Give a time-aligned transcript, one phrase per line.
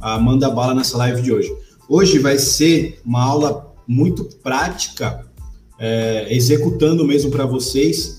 [0.00, 1.54] ah, manda bala nessa live de hoje.
[1.88, 5.26] Hoje vai ser uma aula muito prática,
[5.78, 8.18] é, executando mesmo para vocês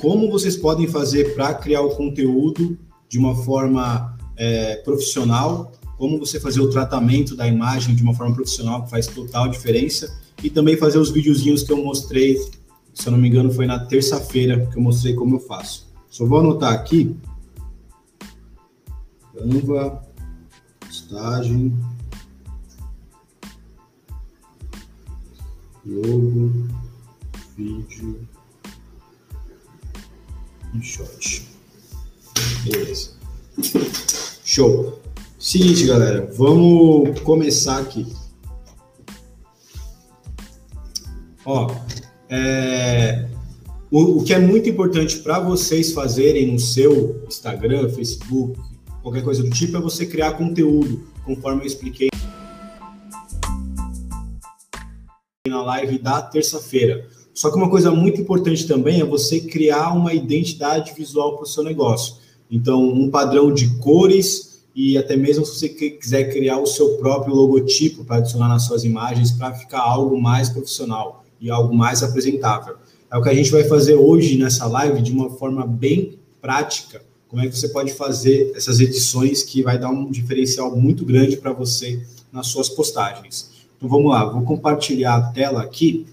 [0.00, 6.40] como vocês podem fazer para criar o conteúdo de uma forma é, profissional, como você
[6.40, 10.76] fazer o tratamento da imagem de uma forma profissional, que faz total diferença, e também
[10.76, 12.38] fazer os videozinhos que eu mostrei,
[12.94, 15.86] se eu não me engano, foi na terça-feira que eu mostrei como eu faço.
[16.08, 17.14] Só vou anotar aqui.
[19.36, 20.02] Canva,
[21.10, 21.76] postagem,
[25.84, 26.68] logo,
[27.56, 28.28] vídeo
[30.72, 31.48] e shot.
[32.64, 33.10] Beleza.
[34.44, 35.00] Show.
[35.36, 38.06] Seguinte, galera, vamos começar aqui.
[41.44, 41.74] Ó,
[42.28, 43.28] é,
[43.90, 48.60] o, o que é muito importante para vocês fazerem no seu Instagram, Facebook,
[49.02, 52.08] qualquer coisa do tipo, é você criar conteúdo, conforme eu expliquei
[55.48, 57.06] na live da terça-feira.
[57.34, 61.46] Só que uma coisa muito importante também é você criar uma identidade visual para o
[61.46, 62.16] seu negócio.
[62.50, 67.34] Então, um padrão de cores e até mesmo se você quiser criar o seu próprio
[67.34, 72.76] logotipo para adicionar nas suas imagens para ficar algo mais profissional e algo mais apresentável.
[73.10, 77.02] É o que a gente vai fazer hoje nessa live de uma forma bem prática.
[77.30, 81.36] Como é que você pode fazer essas edições que vai dar um diferencial muito grande
[81.36, 83.50] para você nas suas postagens.
[83.76, 86.06] Então vamos lá, vou compartilhar a tela aqui.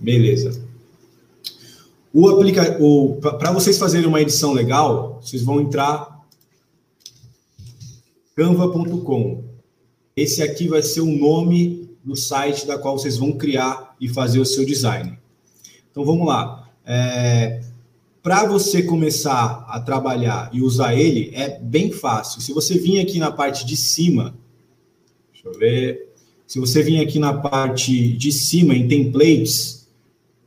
[0.00, 0.68] Beleza.
[2.12, 6.20] O aplica o para vocês fazerem uma edição legal, vocês vão entrar
[8.34, 9.44] canva.com.
[10.16, 14.40] Esse aqui vai ser o nome do site da qual vocês vão criar e fazer
[14.40, 15.19] o seu design.
[15.90, 16.68] Então vamos lá.
[16.84, 17.60] É,
[18.22, 22.40] para você começar a trabalhar e usar ele, é bem fácil.
[22.40, 24.34] Se você vir aqui na parte de cima,
[25.32, 26.12] deixa eu ver.
[26.46, 29.88] Se você vir aqui na parte de cima, em templates,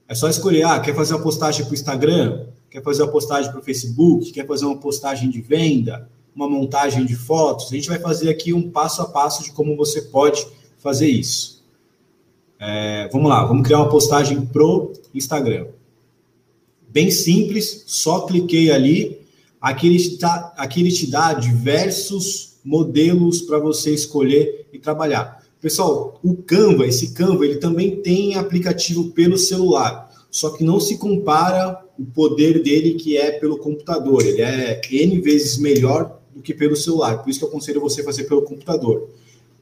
[0.07, 3.49] é só escolher, ah, quer fazer uma postagem para o Instagram, quer fazer uma postagem
[3.49, 7.71] para o Facebook, quer fazer uma postagem de venda, uma montagem de fotos.
[7.71, 10.45] A gente vai fazer aqui um passo a passo de como você pode
[10.77, 11.52] fazer isso.
[12.59, 15.65] É, vamos lá, vamos criar uma postagem pro Instagram
[16.93, 19.19] bem simples, só cliquei ali,
[19.59, 25.43] aqui ele, te dá, aqui ele te dá diversos modelos para você escolher e trabalhar.
[25.59, 30.97] Pessoal, o Canva, esse Canva, ele também tem aplicativo pelo celular, só que não se
[30.97, 34.23] compara o poder dele que é pelo computador.
[34.25, 38.03] Ele é N vezes melhor do que pelo celular, por isso que eu aconselho você
[38.03, 39.09] fazer pelo computador.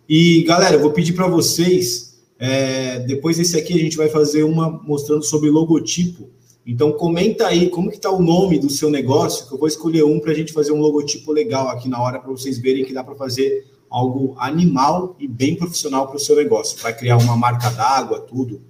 [0.08, 2.11] E galera, eu vou pedir para vocês,
[2.42, 6.30] é, depois desse aqui a gente vai fazer uma mostrando sobre logotipo
[6.66, 10.04] então comenta aí como que está o nome do seu negócio, que eu vou escolher
[10.04, 12.94] um para a gente fazer um logotipo legal aqui na hora para vocês verem que
[12.94, 17.36] dá para fazer algo animal e bem profissional para o seu negócio, para criar uma
[17.36, 18.62] marca d'água, tudo,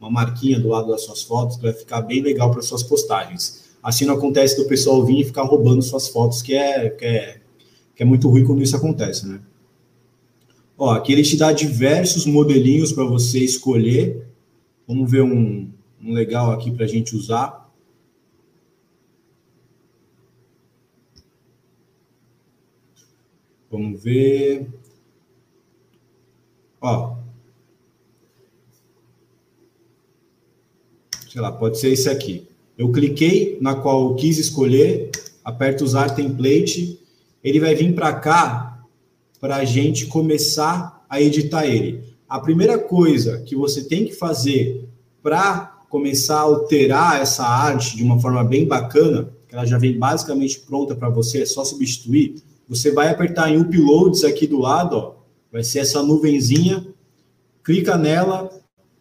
[0.00, 3.68] uma marquinha do lado das suas fotos, vai ficar bem legal para suas postagens.
[3.82, 7.40] Assim não acontece do pessoal vir e ficar roubando suas fotos, que é, que é,
[7.94, 9.40] que é muito ruim quando isso acontece, né?
[10.82, 14.26] Ó, aqui ele te dá diversos modelinhos para você escolher.
[14.88, 15.70] Vamos ver um,
[16.02, 17.70] um legal aqui para a gente usar.
[23.70, 24.70] Vamos ver.
[26.80, 27.18] Ó.
[31.28, 32.48] Sei lá, pode ser esse aqui.
[32.78, 35.10] Eu cliquei na qual eu quis escolher,
[35.44, 36.98] aperto usar template,
[37.44, 38.69] ele vai vir para cá
[39.40, 42.04] para a gente começar a editar ele.
[42.28, 44.88] A primeira coisa que você tem que fazer
[45.22, 49.98] para começar a alterar essa arte de uma forma bem bacana, que ela já vem
[49.98, 52.36] basicamente pronta para você, é só substituir,
[52.68, 55.14] você vai apertar em Uploads aqui do lado, ó,
[55.50, 56.86] vai ser essa nuvenzinha,
[57.64, 58.48] clica nela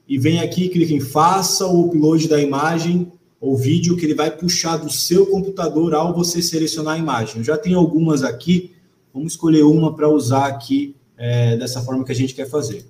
[0.07, 4.35] e vem aqui, clica em faça o upload da imagem ou vídeo que ele vai
[4.35, 7.37] puxar do seu computador ao você selecionar a imagem.
[7.37, 8.71] Eu já tenho algumas aqui,
[9.13, 12.85] vamos escolher uma para usar aqui é, dessa forma que a gente quer fazer.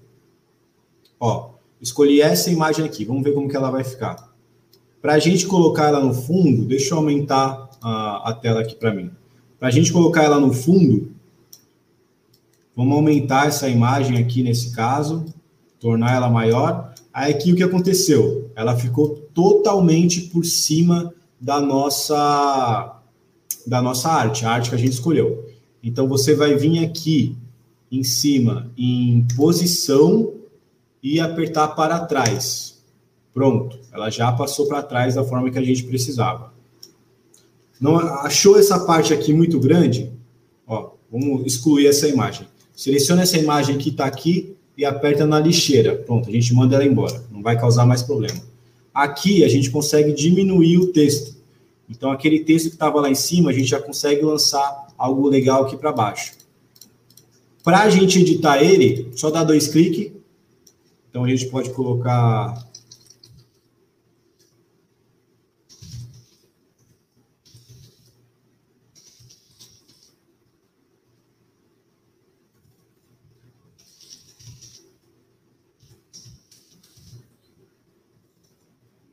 [1.19, 1.51] Ó,
[1.81, 4.29] escolhi essa imagem aqui, vamos ver como que ela vai ficar.
[5.01, 8.93] Para a gente colocar ela no fundo, deixa eu aumentar a, a tela aqui para
[8.93, 9.11] mim.
[9.57, 11.11] Para a gente colocar ela no fundo,
[12.75, 15.25] vamos aumentar essa imagem aqui nesse caso,
[15.79, 16.93] tornar ela maior.
[17.13, 18.51] Aí aqui o que aconteceu?
[18.55, 22.95] Ela ficou totalmente por cima da nossa
[23.65, 25.48] da nossa arte, a arte que a gente escolheu.
[25.83, 27.35] Então você vai vir aqui
[27.91, 30.33] em cima em posição
[31.01, 32.83] e apertar para trás.
[33.33, 36.53] Pronto, ela já passou para trás da forma que a gente precisava.
[37.79, 40.11] Não achou essa parte aqui muito grande?
[40.67, 42.47] Ó, vamos excluir essa imagem.
[42.75, 45.95] Seleciona essa imagem que está aqui e aperta na lixeira.
[45.95, 47.23] Pronto, a gente manda ela embora.
[47.31, 48.41] Não vai causar mais problema.
[48.93, 51.37] Aqui a gente consegue diminuir o texto.
[51.89, 55.65] Então, aquele texto que estava lá em cima, a gente já consegue lançar algo legal
[55.65, 56.33] aqui para baixo.
[57.63, 60.11] Para a gente editar ele, só dá dois cliques.
[61.09, 62.69] Então, a gente pode colocar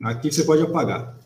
[0.07, 1.16] Aqui você pode apagar.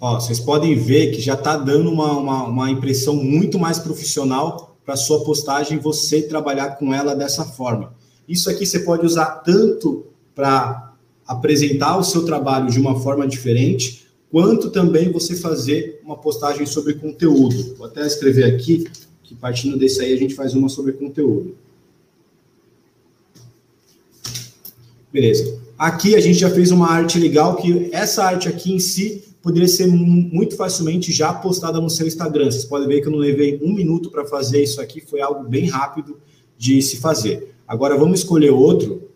[0.00, 4.76] Ó, vocês podem ver que já está dando uma, uma, uma, impressão muito mais profissional
[4.84, 7.92] para sua postagem, você trabalhar com ela dessa forma.
[8.28, 10.94] Isso aqui você pode usar tanto para
[11.26, 16.94] apresentar o seu trabalho de uma forma diferente, quanto também você fazer uma postagem sobre
[16.94, 17.74] conteúdo.
[17.76, 18.86] Vou até escrever aqui,
[19.24, 21.56] que partindo desse aí a gente faz uma sobre conteúdo.
[25.12, 25.58] Beleza.
[25.76, 29.68] Aqui a gente já fez uma arte legal, que essa arte aqui em si poderia
[29.68, 32.50] ser muito facilmente já postada no seu Instagram.
[32.50, 35.48] Vocês podem ver que eu não levei um minuto para fazer isso aqui, foi algo
[35.48, 36.18] bem rápido
[36.56, 37.54] de se fazer.
[37.66, 39.10] Agora vamos escolher outro.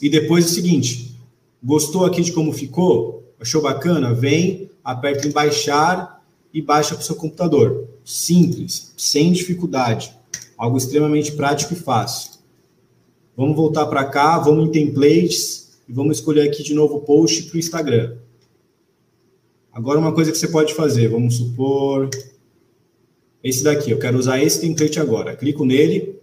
[0.00, 1.16] E depois é o seguinte:
[1.62, 3.24] gostou aqui de como ficou?
[3.40, 4.14] Achou bacana?
[4.14, 6.22] Vem, aperta em baixar
[6.52, 7.88] e baixa para o seu computador.
[8.04, 10.12] Simples, sem dificuldade.
[10.56, 12.38] Algo extremamente prático e fácil.
[13.36, 17.56] Vamos voltar para cá, vamos em templates e vamos escolher aqui de novo post para
[17.56, 18.16] o Instagram.
[19.78, 22.10] Agora, uma coisa que você pode fazer, vamos supor
[23.44, 23.92] esse daqui.
[23.92, 25.36] Eu quero usar esse template agora.
[25.36, 26.18] Clico nele.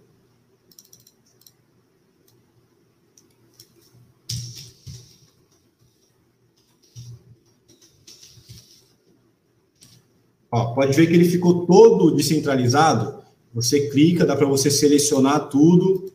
[10.52, 13.24] Ó, pode ver que ele ficou todo descentralizado.
[13.54, 16.12] Você clica, dá para você selecionar tudo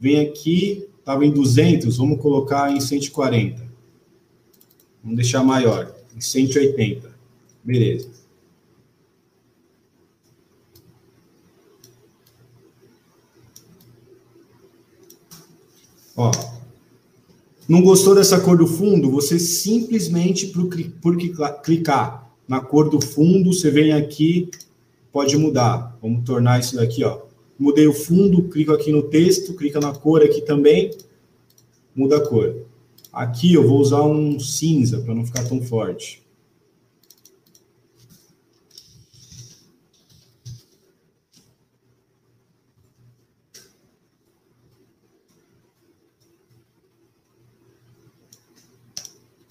[0.00, 3.60] Vem aqui, estava em 200, vamos colocar em 140.
[5.02, 7.10] Vamos deixar maior, em 180.
[7.62, 8.10] Beleza.
[16.16, 16.32] Ó,
[17.68, 19.10] não gostou dessa cor do fundo?
[19.10, 21.16] Você simplesmente, por,
[21.62, 24.50] clicar na cor do fundo, você vem aqui,
[25.12, 25.96] pode mudar.
[26.02, 27.20] Vamos tornar isso daqui, ó,
[27.58, 30.90] mudei o fundo, clico aqui no texto, clica na cor aqui também,
[31.94, 32.67] muda a cor.
[33.18, 36.22] Aqui eu vou usar um cinza para não ficar tão forte.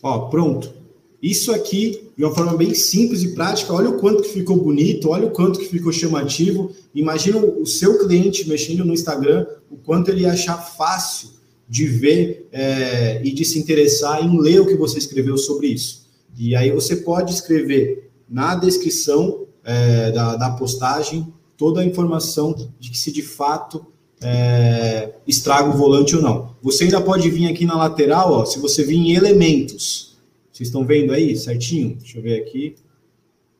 [0.01, 0.73] Ó, pronto.
[1.21, 5.09] Isso aqui, de uma forma bem simples e prática, olha o quanto que ficou bonito,
[5.09, 6.71] olha o quanto que ficou chamativo.
[6.95, 11.35] Imagina o seu cliente mexendo no Instagram, o quanto ele achar fácil
[11.67, 16.07] de ver é, e de se interessar em ler o que você escreveu sobre isso.
[16.37, 22.91] E aí você pode escrever na descrição é, da, da postagem toda a informação de
[22.91, 23.85] que se de fato
[24.21, 26.55] é, estraga o volante ou não.
[26.61, 30.17] Você ainda pode vir aqui na lateral, ó, se você vir em elementos,
[30.51, 31.95] vocês estão vendo aí certinho?
[31.95, 32.75] Deixa eu ver aqui.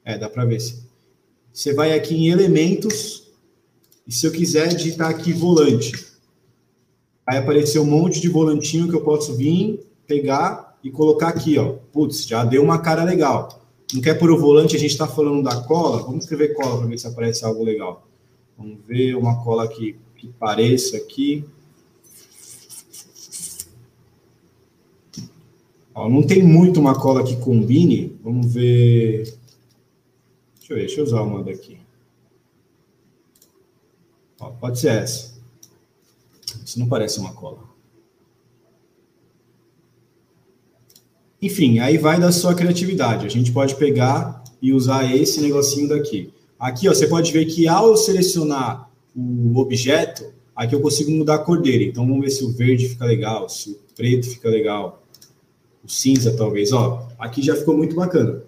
[0.04, 0.60] É, dá para ver.
[1.52, 3.28] Você vai aqui em elementos
[4.08, 6.07] e se eu quiser digitar aqui volante,
[7.28, 11.74] vai aparecer um monte de volantinho que eu posso vir, pegar e colocar aqui, ó.
[11.92, 13.62] Putz, já deu uma cara legal.
[13.94, 16.04] Não quer pôr o volante, a gente está falando da cola.
[16.04, 18.08] Vamos escrever cola para ver se aparece algo legal.
[18.58, 21.44] Vamos ver uma cola que, que pareça aqui.
[25.94, 28.18] Ó, não tem muito uma cola que combine.
[28.24, 29.24] Vamos ver.
[30.60, 31.78] Deixa eu ver, deixa eu usar uma daqui.
[34.40, 35.37] Ó, pode ser essa.
[36.68, 37.60] Isso não parece uma cola.
[41.42, 43.26] Enfim, aí vai da sua criatividade.
[43.26, 46.34] A gente pode pegar e usar esse negocinho daqui.
[46.60, 51.40] Aqui, ó, você pode ver que ao selecionar o objeto, aqui eu consigo mudar a
[51.40, 51.86] cor dele.
[51.86, 55.02] Então, vamos ver se o verde fica legal, se o preto fica legal
[55.82, 58.44] o cinza talvez, ó, aqui já ficou muito bacana.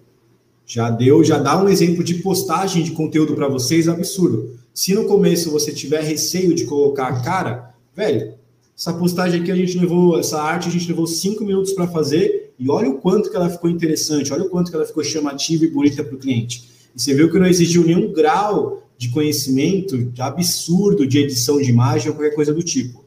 [0.66, 4.58] Já deu, já dá um exemplo de postagem de conteúdo para vocês absurdo.
[4.74, 8.34] Se no começo você tiver receio de colocar a cara, velho,
[8.76, 12.54] essa postagem aqui a gente levou, essa arte a gente levou cinco minutos para fazer
[12.58, 15.64] e olha o quanto que ela ficou interessante, olha o quanto que ela ficou chamativa
[15.64, 16.70] e bonita para o cliente.
[16.94, 22.08] E você viu que não exigiu nenhum grau de conhecimento absurdo de edição de imagem
[22.08, 23.04] ou qualquer coisa do tipo.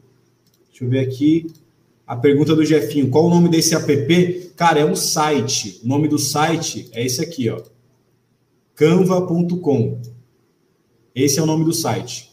[0.68, 1.46] Deixa eu ver aqui.
[2.06, 4.52] a pergunta do Jefinho, qual o nome desse app?
[4.56, 5.80] Cara, é um site.
[5.84, 7.60] O nome do site é esse aqui, ó.
[8.74, 10.00] canva.com.
[11.14, 12.32] Esse é o nome do site.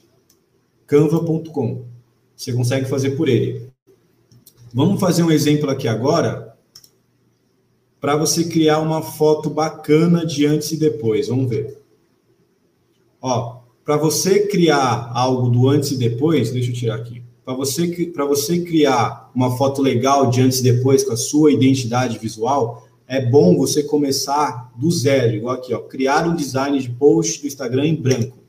[0.88, 1.91] canva.com.
[2.42, 3.70] Você consegue fazer por ele.
[4.74, 6.58] Vamos fazer um exemplo aqui agora
[8.00, 11.28] para você criar uma foto bacana de antes e depois.
[11.28, 11.80] Vamos ver.
[13.22, 17.22] Ó, para você criar algo do antes e depois, deixa eu tirar aqui.
[17.46, 21.52] Para você, para você criar uma foto legal de antes e depois com a sua
[21.52, 26.90] identidade visual, é bom você começar do zero, igual aqui, ó, criar um design de
[26.90, 28.41] post do Instagram em branco.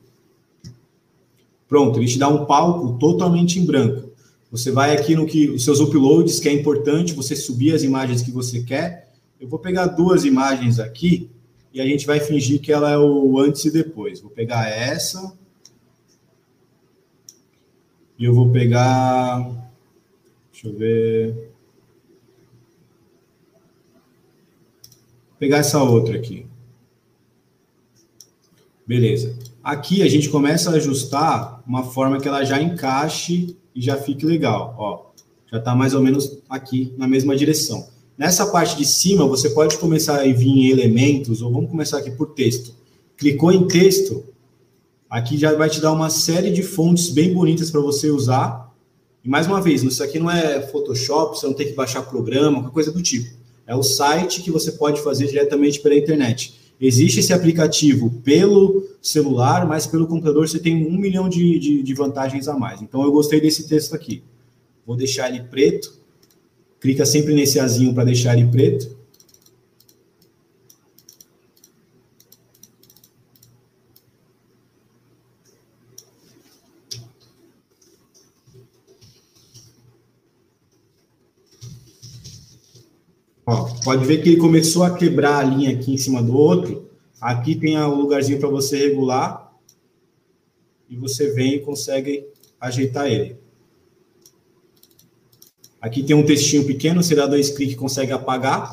[1.73, 4.11] Pronto, ele te dá um palco totalmente em branco.
[4.51, 8.21] Você vai aqui no que os seus uploads, que é importante você subir as imagens
[8.21, 9.11] que você quer.
[9.41, 11.31] Eu vou pegar duas imagens aqui
[11.73, 14.21] e a gente vai fingir que ela é o antes e depois.
[14.21, 15.35] Vou pegar essa
[18.19, 19.41] e eu vou pegar,
[20.53, 21.33] deixa eu ver,
[25.31, 26.45] vou pegar essa outra aqui.
[28.87, 29.39] Beleza.
[29.65, 34.27] Aqui a gente começa a ajustar uma forma que ela já encaixe e já fique
[34.27, 34.75] legal.
[34.79, 35.13] Ó,
[35.51, 37.87] já está mais ou menos aqui na mesma direção.
[38.17, 42.11] Nessa parte de cima, você pode começar a vir em elementos, ou vamos começar aqui
[42.11, 42.75] por texto.
[43.17, 44.25] Clicou em texto,
[45.09, 48.73] aqui já vai te dar uma série de fontes bem bonitas para você usar.
[49.25, 52.59] E mais uma vez, isso aqui não é Photoshop, você não tem que baixar programa,
[52.61, 53.37] qualquer coisa do tipo.
[53.67, 56.62] É o site que você pode fazer diretamente pela internet.
[56.83, 61.95] Existe esse aplicativo pelo celular, mas pelo computador você tem um milhão de, de, de
[61.95, 62.83] vantagens a mais.
[62.83, 64.23] Então eu gostei desse texto aqui.
[64.85, 66.03] Vou deixar ele preto
[66.83, 68.97] Clica sempre nesse azinho para deixar ele preto.
[83.53, 86.89] Ó, pode ver que ele começou a quebrar a linha aqui em cima do outro.
[87.21, 89.53] Aqui tem o lugarzinho para você regular.
[90.89, 92.27] E você vem e consegue
[92.59, 93.37] ajeitar ele.
[95.81, 98.73] Aqui tem um textinho pequeno, você dá dois cliques e consegue apagar.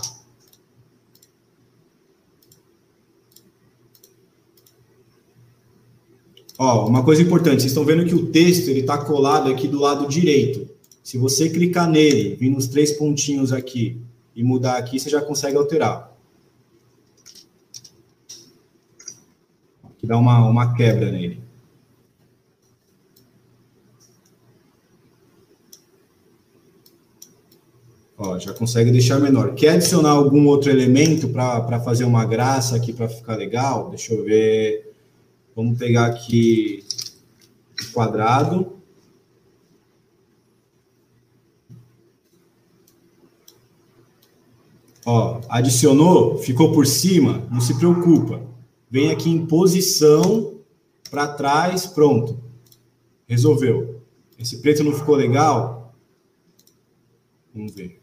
[6.58, 9.80] Ó, uma coisa importante, vocês estão vendo que o texto ele está colado aqui do
[9.80, 10.70] lado direito.
[11.04, 14.00] Se você clicar nele, vir nos três pontinhos aqui
[14.40, 16.18] e mudar aqui, você já consegue alterar.
[19.84, 21.44] Aqui dá uma, uma quebra nele.
[28.18, 29.56] Ó, já consegue deixar menor.
[29.56, 33.90] Quer adicionar algum outro elemento para fazer uma graça aqui para ficar legal?
[33.90, 34.94] Deixa eu ver.
[35.54, 36.86] Vamos pegar aqui
[37.90, 38.79] o quadrado.
[45.12, 48.44] Ó, adicionou, ficou por cima, não se preocupa.
[48.92, 50.60] Vem aqui em posição
[51.10, 52.40] para trás, pronto.
[53.28, 54.04] Resolveu.
[54.38, 55.96] Esse preto não ficou legal?
[57.52, 58.00] Vamos ver.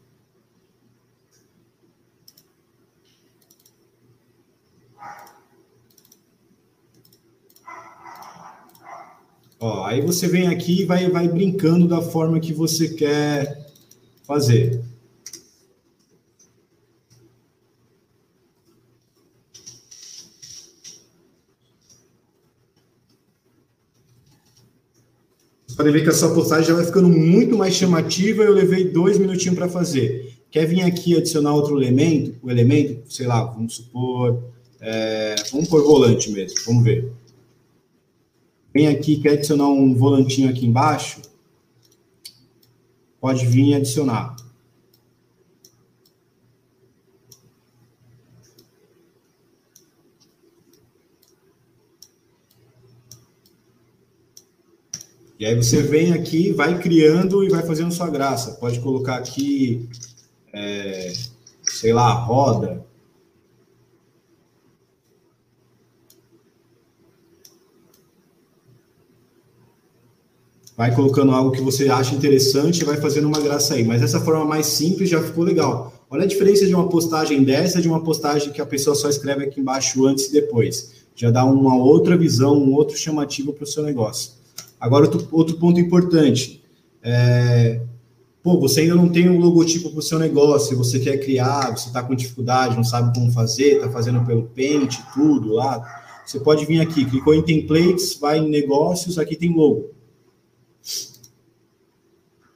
[9.61, 13.71] Ó, aí você vem aqui e vai, vai brincando da forma que você quer
[14.25, 14.83] fazer.
[25.91, 28.43] Ver que a sua postagem já vai ficando muito mais chamativa.
[28.43, 30.33] Eu levei dois minutinhos para fazer.
[30.49, 32.35] Quer vir aqui adicionar outro elemento?
[32.41, 34.43] O elemento, sei lá, vamos supor,
[34.79, 36.57] é, vamos por volante mesmo.
[36.65, 37.11] Vamos ver
[38.77, 41.19] vem aqui, quer adicionar um volantinho aqui embaixo,
[43.19, 44.35] pode vir e adicionar.
[55.39, 58.53] E aí você vem aqui, vai criando e vai fazendo sua graça.
[58.53, 59.87] Pode colocar aqui,
[60.51, 61.13] é,
[61.63, 62.85] sei lá, roda.
[70.77, 73.83] vai colocando algo que você acha interessante e vai fazendo uma graça aí.
[73.83, 75.91] Mas essa forma mais simples já ficou legal.
[76.07, 79.45] Olha a diferença de uma postagem dessa de uma postagem que a pessoa só escreve
[79.45, 80.93] aqui embaixo antes e depois.
[81.15, 84.33] Já dá uma outra visão, um outro chamativo para o seu negócio.
[84.79, 86.63] Agora, outro, outro ponto importante.
[87.01, 87.81] É,
[88.43, 91.87] pô, você ainda não tem um logotipo para o seu negócio, você quer criar, você
[91.87, 95.81] está com dificuldade, não sabe como fazer, está fazendo pelo Paint, tudo lá.
[96.25, 99.95] Você pode vir aqui, clicou em templates, vai em negócios, aqui tem logo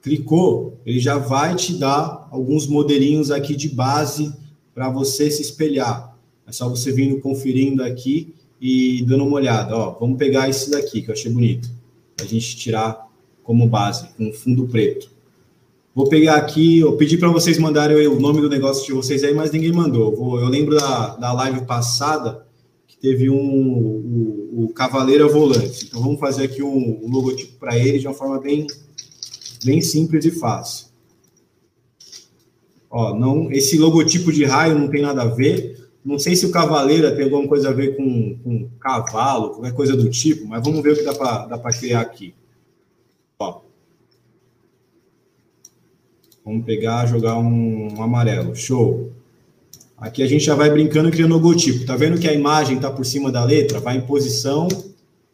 [0.01, 4.33] Clicou, ele já vai te dar alguns modelinhos aqui de base
[4.73, 6.17] para você se espelhar.
[6.47, 9.75] É só você vindo conferindo aqui e dando uma olhada.
[9.75, 11.69] Ó, vamos pegar esse daqui que eu achei bonito,
[12.21, 13.07] a gente tirar
[13.43, 15.11] como base, com fundo preto.
[15.93, 19.33] Vou pegar aqui, eu pedi para vocês mandarem o nome do negócio de vocês aí,
[19.33, 20.15] mas ninguém mandou.
[20.15, 22.47] Vou, eu lembro da, da live passada
[22.87, 25.87] que teve um o, o Cavaleira Volante.
[25.87, 28.67] Então vamos fazer aqui um, um logotipo para ele de uma forma bem,
[29.65, 30.87] bem simples e fácil.
[32.89, 35.80] Ó, não, esse logotipo de raio não tem nada a ver.
[36.03, 39.95] Não sei se o Cavaleira tem alguma coisa a ver com, com cavalo, qualquer coisa
[39.95, 42.33] do tipo, mas vamos ver o que dá para criar aqui.
[43.37, 43.61] Ó.
[46.43, 48.55] Vamos pegar, jogar um, um, amarelo.
[48.55, 49.11] Show.
[49.95, 51.85] Aqui a gente já vai brincando criando logotipo.
[51.85, 53.79] Tá vendo que a imagem está por cima da letra?
[53.79, 54.67] Vai em posição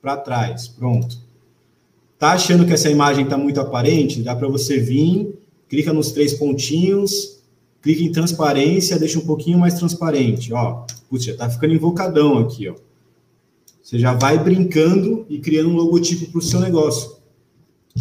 [0.01, 0.67] para trás.
[0.67, 1.17] Pronto.
[2.19, 4.21] Tá achando que essa imagem está muito aparente?
[4.21, 7.36] Dá para você vir, clica nos três pontinhos,
[7.81, 10.53] clica em transparência, deixa um pouquinho mais transparente.
[10.53, 12.75] Ó, putz, já tá ficando invocadão aqui, ó.
[13.81, 17.17] Você já vai brincando e criando um logotipo para o seu negócio.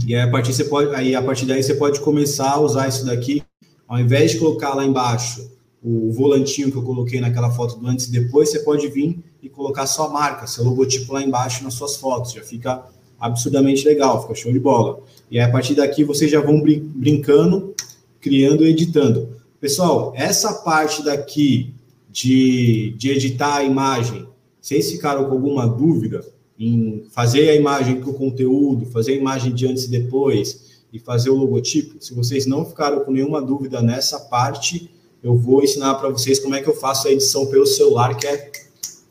[0.05, 2.89] E aí, a partir, você pode, aí, a partir daí você pode começar a usar
[2.89, 3.43] isso daqui,
[3.87, 5.49] ao invés de colocar lá embaixo
[5.83, 9.49] o volantinho que eu coloquei naquela foto do antes e depois, você pode vir e
[9.49, 12.33] colocar sua marca, seu logotipo lá embaixo nas suas fotos.
[12.33, 12.85] Já fica
[13.21, 14.99] absurdamente legal, fica show de bola.
[15.31, 17.73] E aí, a partir daqui vocês já vão brin brincando,
[18.21, 19.36] criando e editando.
[19.61, 21.75] Pessoal, essa parte daqui
[22.11, 24.27] de, de editar a imagem,
[24.61, 26.25] vocês ficaram com alguma dúvida?
[26.59, 30.99] em fazer a imagem para o conteúdo, fazer a imagem de antes e depois e
[30.99, 31.97] fazer o logotipo.
[32.01, 34.91] Se vocês não ficaram com nenhuma dúvida nessa parte,
[35.23, 38.27] eu vou ensinar para vocês como é que eu faço a edição pelo celular, que
[38.27, 38.51] é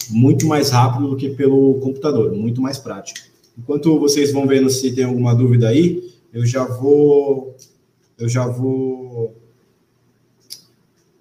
[0.10, 3.20] muito mais rápido do que pelo computador, muito mais prático.
[3.58, 7.56] Enquanto vocês vão vendo se tem alguma dúvida aí, eu já vou
[8.18, 9.36] eu já vou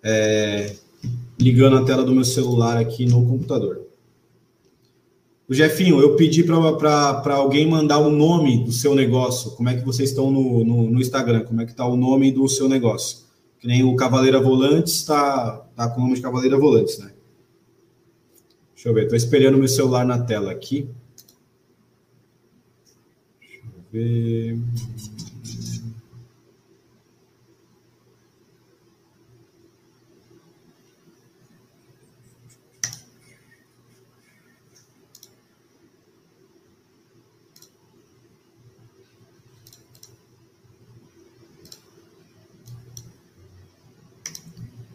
[0.05, 0.77] é,
[1.41, 3.81] ligando a tela do meu celular aqui no computador.
[5.49, 9.51] O Jefinho, eu pedi para alguém mandar o nome do seu negócio.
[9.53, 11.45] Como é que vocês estão no, no, no Instagram?
[11.45, 13.25] Como é que está o nome do seu negócio?
[13.59, 17.13] Que nem o Cavaleira Volantes está tá com o nome de Cavaleira Volantes, né?
[18.75, 20.89] Deixa eu ver, estou espelhando meu celular na tela aqui.
[23.41, 24.59] Deixa eu ver.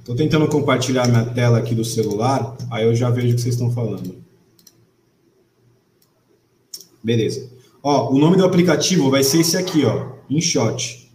[0.09, 3.53] Estou tentando compartilhar minha tela aqui do celular, aí eu já vejo o que vocês
[3.53, 4.15] estão falando.
[7.03, 7.47] Beleza.
[7.83, 11.11] Ó, o nome do aplicativo vai ser esse aqui, ó, InShot.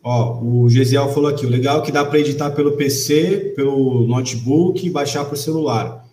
[0.00, 4.06] Ó, o Gesiel falou aqui, o legal é que dá para editar pelo PC, pelo
[4.06, 6.05] notebook e baixar para o celular.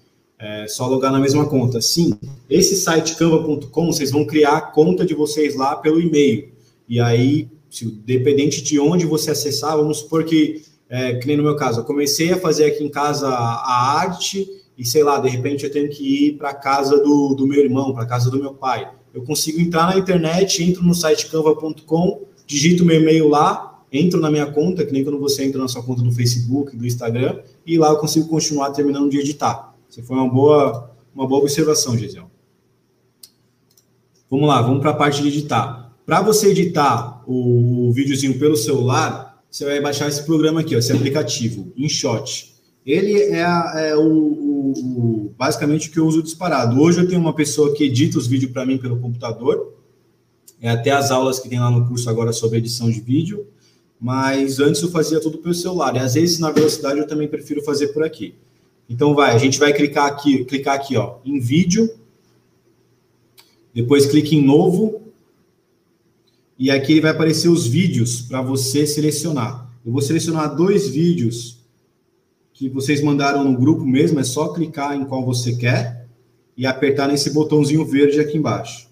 [0.45, 1.79] É só logar na mesma conta.
[1.79, 6.49] Sim, esse site canva.com, vocês vão criar a conta de vocês lá pelo e-mail.
[6.85, 11.43] E aí, se, dependente de onde você acessar, vamos supor que, é, que nem no
[11.43, 14.45] meu caso, eu comecei a fazer aqui em casa a arte
[14.77, 17.93] e, sei lá, de repente eu tenho que ir para casa do, do meu irmão,
[17.93, 18.91] para casa do meu pai.
[19.13, 24.29] Eu consigo entrar na internet, entro no site canva.com, digito meu e-mail lá, entro na
[24.29, 27.77] minha conta, que nem quando você entra na sua conta do Facebook, do Instagram, e
[27.77, 29.72] lá eu consigo continuar terminando de editar.
[29.93, 32.25] Você foi uma boa, uma boa observação, Gisele.
[34.27, 35.95] Vamos lá, vamos para a parte de editar.
[36.03, 40.79] Para você editar o, o videozinho pelo celular, você vai baixar esse programa aqui, ó,
[40.79, 42.55] esse aplicativo, InShot.
[42.83, 43.41] Ele é,
[43.91, 46.81] é o, o, o, basicamente o que eu uso disparado.
[46.81, 49.75] Hoje eu tenho uma pessoa que edita os vídeos para mim pelo computador.
[50.59, 53.45] É até as aulas que tem lá no curso agora sobre edição de vídeo.
[54.01, 55.95] Mas antes eu fazia tudo pelo celular.
[55.95, 58.33] E às vezes na velocidade eu também prefiro fazer por aqui.
[58.93, 61.89] Então vai, a gente vai clicar aqui, clicar aqui, ó, em vídeo.
[63.73, 65.01] Depois clique em novo.
[66.59, 69.67] E aqui vai aparecer os vídeos para você selecionar.
[69.83, 71.57] Eu vou selecionar dois vídeos
[72.53, 76.07] que vocês mandaram no grupo mesmo, é só clicar em qual você quer
[76.55, 78.87] e apertar nesse botãozinho verde aqui embaixo.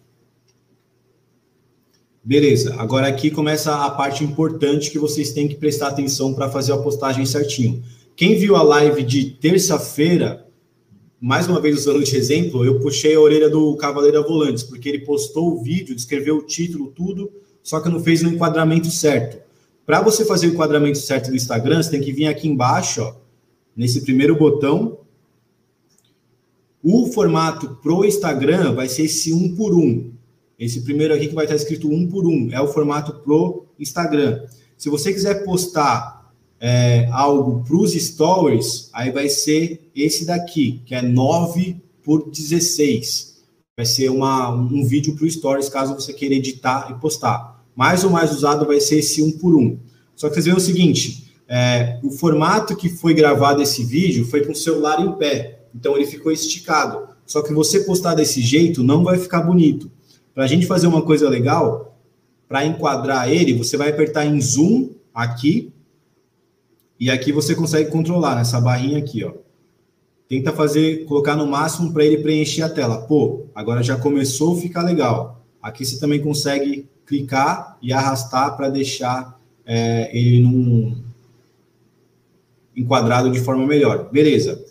[2.23, 6.73] Beleza, agora aqui começa a parte importante que vocês têm que prestar atenção para fazer
[6.73, 7.83] a postagem certinho.
[8.15, 10.47] Quem viu a live de terça-feira,
[11.19, 14.99] mais uma vez usando de exemplo, eu puxei a orelha do Cavaleiro Volantes, porque ele
[15.05, 17.31] postou o vídeo, descreveu o título, tudo,
[17.63, 19.41] só que não fez no enquadramento certo.
[19.85, 23.15] Para você fazer o enquadramento certo do Instagram, você tem que vir aqui embaixo, ó,
[23.75, 24.99] nesse primeiro botão,
[26.83, 30.11] O formato pro Instagram vai ser esse um por um.
[30.57, 34.43] Esse primeiro aqui que vai estar escrito um por um é o formato pro Instagram.
[34.77, 36.20] Se você quiser postar
[36.63, 43.41] é, algo para os stories, aí vai ser esse daqui, que é 9 por 16.
[43.75, 47.65] Vai ser uma, um vídeo para o stories, caso você queira editar e postar.
[47.75, 49.79] Mais ou mais usado vai ser esse um por um.
[50.15, 54.45] Só que vocês veem o seguinte, é, o formato que foi gravado esse vídeo foi
[54.45, 55.63] com o celular em pé.
[55.73, 57.09] Então ele ficou esticado.
[57.25, 59.89] Só que você postar desse jeito não vai ficar bonito.
[60.31, 61.97] Para a gente fazer uma coisa legal,
[62.47, 65.73] para enquadrar ele, você vai apertar em zoom aqui
[67.01, 69.33] e aqui você consegue controlar nessa barrinha aqui, ó.
[70.29, 73.01] Tenta fazer, colocar no máximo para ele preencher a tela.
[73.07, 75.43] Pô, agora já começou a ficar legal.
[75.59, 80.95] Aqui você também consegue clicar e arrastar para deixar é, ele num
[82.77, 84.11] enquadrado de forma melhor.
[84.11, 84.63] Beleza.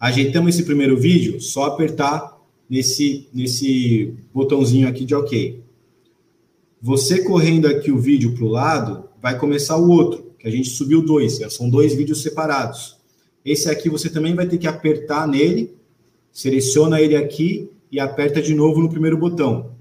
[0.00, 2.36] Ajeitamos esse primeiro vídeo, só apertar
[2.68, 5.62] nesse, nesse botãozinho aqui de OK.
[6.82, 11.02] Você correndo aqui o vídeo para o lado, vai começar o outro, a gente subiu
[11.02, 12.96] dois, são dois vídeos separados.
[13.44, 15.74] Esse aqui você também vai ter que apertar nele,
[16.30, 19.72] seleciona ele aqui e aperta de novo no primeiro botão.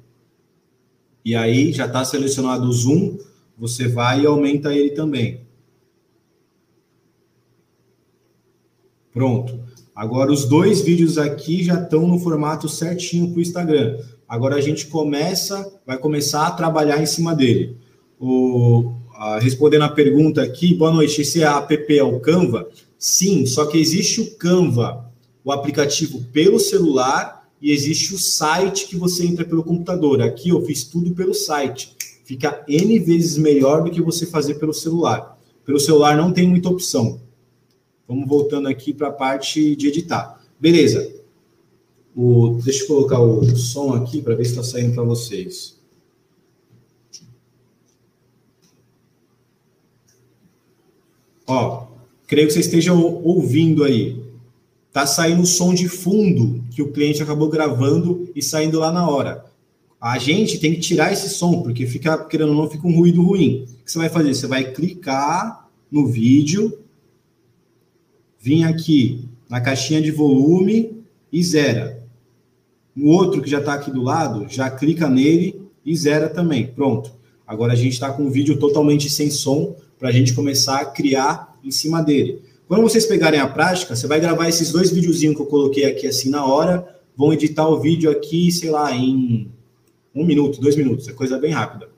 [1.24, 3.18] E aí já está selecionado o zoom,
[3.56, 5.42] você vai e aumenta ele também.
[9.14, 9.60] Pronto.
[9.96, 14.00] Agora, os dois vídeos aqui já estão no formato certinho para o Instagram.
[14.28, 17.78] Agora a gente começa, vai começar a trabalhar em cima dele.
[18.20, 22.68] O, a, respondendo a pergunta aqui, boa noite, esse app é o Canva?
[22.98, 25.12] Sim, só que existe o Canva,
[25.44, 30.22] o aplicativo pelo celular, e existe o site que você entra pelo computador.
[30.22, 31.96] Aqui eu fiz tudo pelo site.
[32.24, 35.38] Fica N vezes melhor do que você fazer pelo celular.
[35.66, 37.20] Pelo celular não tem muita opção.
[38.08, 40.40] Vamos voltando aqui para a parte de editar.
[40.60, 41.12] Beleza.
[42.16, 45.75] O, deixa eu colocar o som aqui para ver se está saindo para vocês.
[51.48, 51.88] Ó,
[52.28, 54.24] creio que você esteja ouvindo aí.
[54.92, 59.10] Tá saindo o som de fundo que o cliente acabou gravando e saindo lá na
[59.10, 59.46] hora.
[60.00, 63.22] A gente tem que tirar esse som, porque fica, querendo ou não, fica um ruído
[63.22, 63.66] ruim.
[63.82, 64.34] O que você vai fazer?
[64.34, 66.78] Você vai clicar no vídeo,
[68.40, 72.04] vir aqui na caixinha de volume e zera.
[72.96, 76.68] O outro que já está aqui do lado, já clica nele e zera também.
[76.68, 77.12] Pronto.
[77.46, 80.86] Agora a gente está com o vídeo totalmente sem som para a gente começar a
[80.86, 82.42] criar em cima dele.
[82.68, 86.08] Quando vocês pegarem a prática, você vai gravar esses dois videozinhos que eu coloquei aqui
[86.08, 89.52] assim na hora, vão editar o vídeo aqui, sei lá, em
[90.14, 91.90] um minuto, dois minutos, é coisa bem rápida.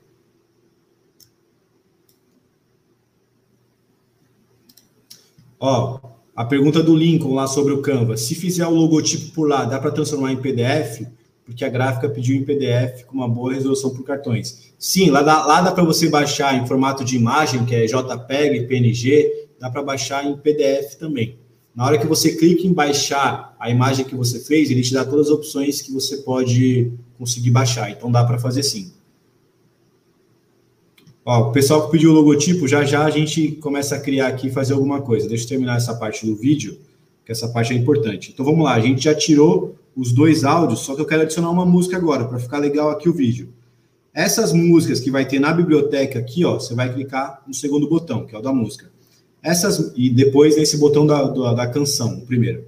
[5.60, 5.98] Ó,
[6.36, 8.16] a pergunta do Lincoln lá sobre o Canva.
[8.16, 11.02] Se fizer o logotipo por lá, dá para transformar em PDF?
[11.48, 14.70] Porque a gráfica pediu em PDF com uma boa resolução por cartões.
[14.78, 18.66] Sim, lá dá, lá dá para você baixar em formato de imagem, que é JPEG,
[18.66, 21.38] PNG, dá para baixar em PDF também.
[21.74, 25.06] Na hora que você clica em baixar a imagem que você fez, ele te dá
[25.06, 27.90] todas as opções que você pode conseguir baixar.
[27.90, 28.92] Então dá para fazer sim.
[31.24, 34.48] Ó, o pessoal que pediu o logotipo, já já a gente começa a criar aqui
[34.48, 35.26] e fazer alguma coisa.
[35.26, 36.78] Deixa eu terminar essa parte do vídeo,
[37.24, 38.32] que essa parte é importante.
[38.34, 41.50] Então vamos lá, a gente já tirou os dois áudios, só que eu quero adicionar
[41.50, 43.52] uma música agora, para ficar legal aqui o vídeo.
[44.14, 48.24] Essas músicas que vai ter na biblioteca aqui, ó, você vai clicar no segundo botão,
[48.24, 48.92] que é o da música.
[49.42, 52.66] Essas, e depois nesse botão da, da, da canção, o primeiro.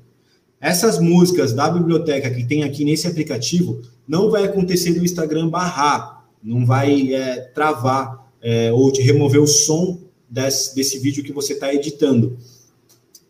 [0.61, 6.27] Essas músicas da biblioteca que tem aqui nesse aplicativo, não vai acontecer no Instagram barrar,
[6.43, 11.53] não vai é, travar é, ou de remover o som desse, desse vídeo que você
[11.53, 12.37] está editando.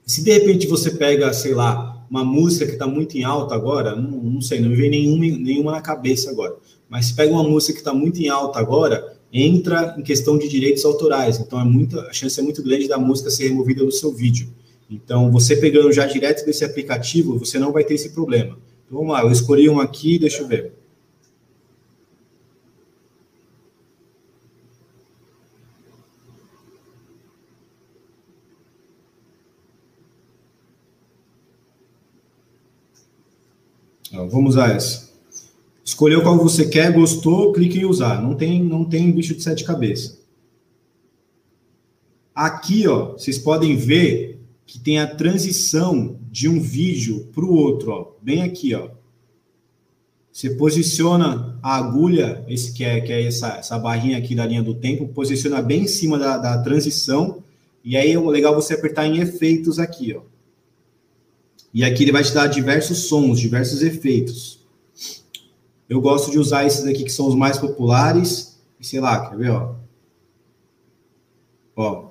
[0.07, 3.95] Se de repente você pega, sei lá, uma música que está muito em alta agora,
[3.95, 6.57] não, não, sei, não me vem nenhuma, nenhuma na cabeça agora,
[6.89, 10.49] mas se pega uma música que está muito em alta agora, entra em questão de
[10.49, 11.39] direitos autorais.
[11.39, 14.49] Então é muita, a chance é muito grande da música ser removida do seu vídeo.
[14.91, 18.59] Então, você pegando já direto desse aplicativo, você não vai ter esse problema.
[18.85, 20.73] Então, vamos lá, eu escolhi um aqui, deixa eu ver.
[34.31, 35.11] Vamos usar essa.
[35.85, 38.23] Escolheu qual você quer, gostou, clique em usar.
[38.23, 40.21] Não tem, não tem bicho de sete cabeças.
[42.35, 47.91] Aqui, ó, vocês podem ver que tem a transição de um vídeo para o outro,
[47.91, 48.89] ó, bem aqui, ó.
[50.33, 54.63] Você posiciona a agulha, esse que é, que é essa, essa barrinha aqui da linha
[54.63, 57.43] do tempo, posiciona bem em cima da, da transição,
[57.85, 60.30] e aí é legal você apertar em efeitos aqui, ó.
[61.73, 64.61] E aqui ele vai te dar diversos sons, diversos efeitos.
[65.89, 68.61] Eu gosto de usar esses aqui que são os mais populares.
[68.79, 69.75] E sei lá, quer ver, ó?
[71.77, 72.11] Ó.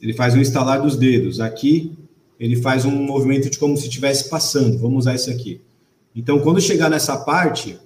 [0.00, 1.40] Ele faz um instalar dos dedos.
[1.40, 1.96] Aqui
[2.38, 4.78] ele faz um movimento de como se estivesse passando.
[4.78, 5.60] Vamos usar esse aqui.
[6.16, 7.78] Então, quando chegar nessa parte,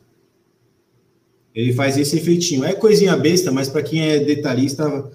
[1.54, 2.64] ele faz esse efeitinho.
[2.64, 5.10] É coisinha besta, mas para quem é detalhista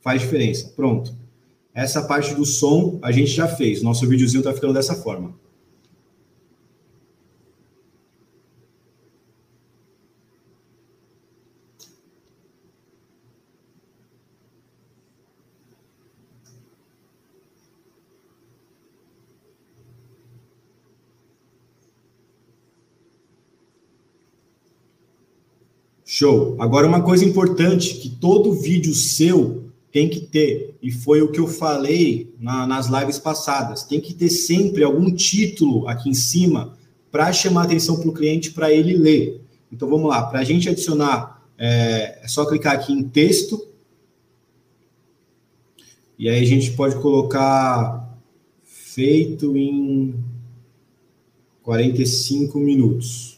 [0.00, 0.72] faz diferença.
[0.76, 1.14] Pronto.
[1.74, 3.82] Essa parte do som a gente já fez.
[3.82, 5.34] Nosso videozinho está ficando dessa forma.
[26.04, 26.54] Show.
[26.60, 29.63] Agora, uma coisa importante que todo vídeo seu
[29.94, 34.12] tem que ter, e foi o que eu falei na, nas lives passadas, tem que
[34.12, 36.76] ter sempre algum título aqui em cima
[37.12, 39.40] para chamar atenção para o cliente para ele ler.
[39.70, 43.68] Então vamos lá, para a gente adicionar, é, é só clicar aqui em texto,
[46.18, 48.18] e aí a gente pode colocar
[48.64, 50.12] feito em
[51.62, 53.33] 45 minutos.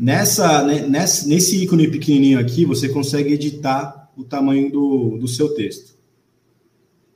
[0.00, 5.98] Nessa, né, nesse ícone pequenininho aqui, você consegue editar o tamanho do, do seu texto.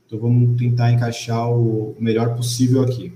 [0.05, 3.12] Então, vamos tentar encaixar o melhor possível aqui.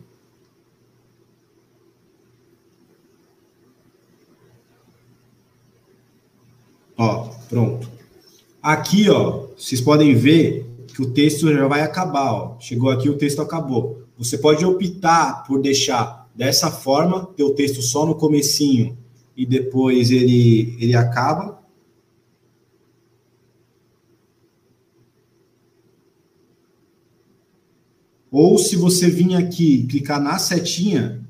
[6.97, 7.91] Ó, pronto.
[8.63, 12.57] Aqui, ó, vocês podem ver que o texto já vai acabar, ó.
[12.61, 14.05] Chegou aqui, o texto acabou.
[14.17, 18.97] Você pode optar por deixar dessa forma, ter o texto só no comecinho
[19.37, 21.63] e depois ele, ele acaba.
[28.31, 31.27] Ou se você vir aqui clicar na setinha,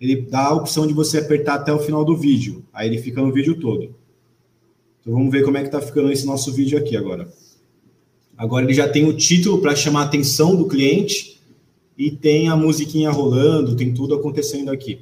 [0.00, 2.64] ele dá a opção de você apertar até o final do vídeo.
[2.72, 3.94] Aí ele fica no vídeo todo.
[5.00, 7.32] Então vamos ver como é que está ficando esse nosso vídeo aqui agora.
[8.36, 11.40] Agora ele já tem o título para chamar a atenção do cliente
[11.96, 15.00] e tem a musiquinha rolando, tem tudo acontecendo aqui.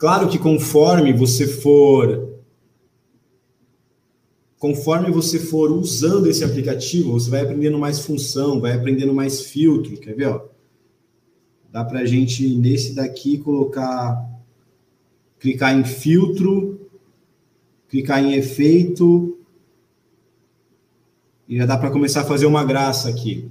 [0.00, 2.30] Claro que conforme você for
[4.58, 9.98] conforme você for usando esse aplicativo, você vai aprendendo mais função, vai aprendendo mais filtro,
[9.98, 10.46] quer ver, ó?
[11.70, 14.26] Dá para a gente nesse daqui colocar
[15.38, 16.80] clicar em filtro,
[17.86, 19.38] clicar em efeito
[21.46, 23.50] e já dá para começar a fazer uma graça aqui.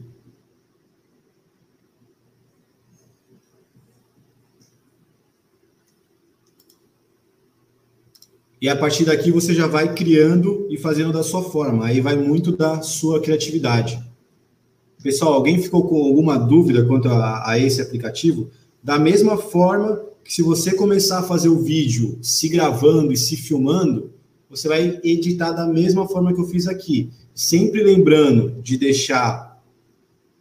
[8.61, 11.85] E a partir daqui você já vai criando e fazendo da sua forma.
[11.85, 14.03] Aí vai muito da sua criatividade.
[15.01, 18.49] Pessoal, alguém ficou com alguma dúvida quanto a, a esse aplicativo?
[18.83, 23.37] Da mesma forma que se você começar a fazer o vídeo se gravando e se
[23.37, 24.11] filmando,
[24.49, 27.09] você vai editar da mesma forma que eu fiz aqui.
[27.33, 29.61] Sempre lembrando de deixar,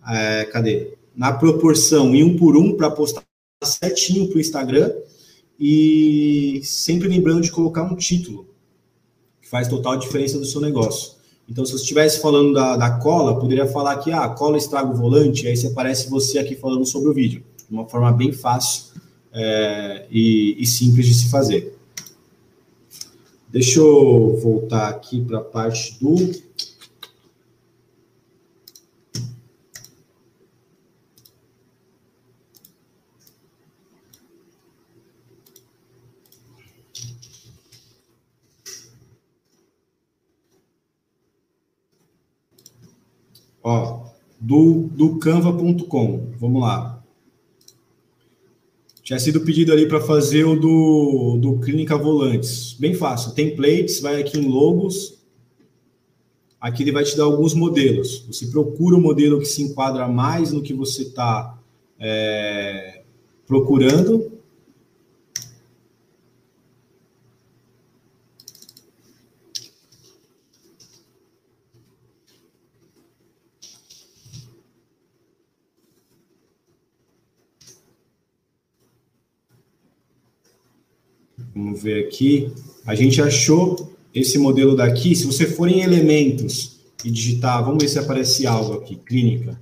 [0.09, 0.94] é, cadê?
[1.14, 3.22] Na proporção em um por um para postar
[3.62, 4.92] certinho para o Instagram
[5.59, 8.47] e sempre lembrando de colocar um título,
[9.40, 11.18] que faz total diferença do seu negócio.
[11.49, 14.90] Então, se você estivesse falando da, da cola, poderia falar que ah, a cola estraga
[14.90, 18.33] o volante, aí você aparece você aqui falando sobre o vídeo, de uma forma bem
[18.33, 18.92] fácil
[19.33, 21.75] é, e, e simples de se fazer.
[23.49, 26.47] Deixa eu voltar aqui para a parte do
[43.68, 44.00] Ó,
[44.40, 46.33] do, do canva.com.
[46.38, 47.04] Vamos lá.
[49.02, 52.74] Tinha sido pedido ali para fazer o do, do Clínica Volantes.
[52.78, 53.33] Bem fácil.
[53.33, 55.18] Templates, vai aqui em logos.
[56.59, 58.24] Aqui ele vai te dar alguns modelos.
[58.26, 61.59] Você procura o modelo que se enquadra mais no que você está
[62.00, 63.02] é,
[63.46, 64.33] procurando
[81.80, 82.52] Ver aqui.
[82.86, 85.14] A gente achou esse modelo daqui.
[85.14, 88.96] Se você for em elementos e digitar, vamos ver se aparece algo aqui.
[88.96, 89.58] Clínica.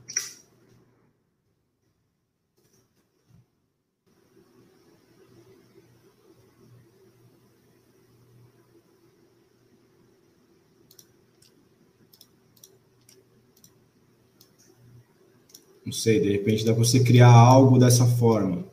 [15.84, 18.64] Não sei, de repente dá para você criar algo dessa forma.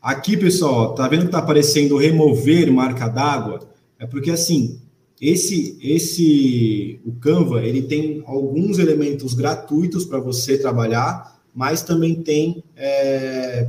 [0.00, 3.68] Aqui, pessoal, tá vendo que tá aparecendo remover marca d'água?
[3.98, 4.80] É porque assim,
[5.20, 12.62] esse esse o Canva, ele tem alguns elementos gratuitos para você trabalhar, mas também tem
[12.76, 13.68] é,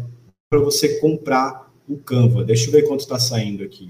[0.49, 2.43] para você comprar o Canva.
[2.43, 3.89] Deixa eu ver quanto está saindo aqui.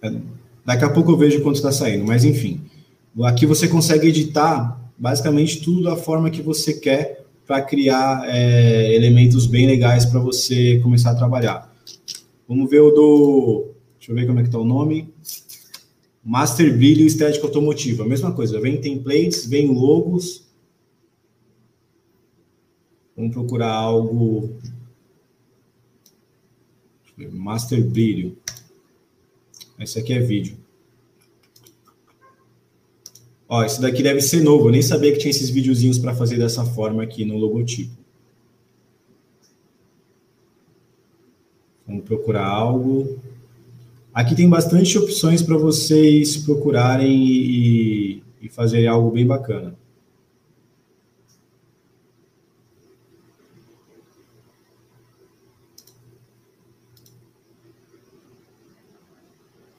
[0.00, 0.12] É,
[0.64, 2.60] daqui a pouco eu vejo quanto está saindo, mas enfim.
[3.22, 9.46] Aqui você consegue editar basicamente tudo da forma que você quer para criar é, elementos
[9.46, 11.74] bem legais para você começar a trabalhar.
[12.46, 13.74] Vamos ver o do.
[13.98, 15.12] Deixa eu ver como é que está o nome.
[16.22, 18.04] Master Brilho Estética Automotiva.
[18.04, 20.46] Mesma coisa, vem templates, vem logos.
[23.16, 24.54] Vamos procurar algo.
[27.32, 28.36] Master Brilho.
[29.78, 30.56] Esse aqui é vídeo.
[33.48, 34.68] Ó, isso daqui deve ser novo.
[34.68, 37.96] Eu nem sabia que tinha esses videozinhos para fazer dessa forma aqui no logotipo.
[41.86, 43.18] Vamos procurar algo.
[44.12, 49.74] Aqui tem bastante opções para vocês procurarem e, e fazer algo bem bacana.